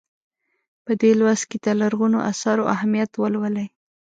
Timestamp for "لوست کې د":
1.19-1.67